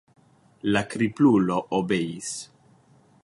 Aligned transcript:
La 0.75 0.81
kriplulo 0.93 1.59
obeis. 1.81 2.31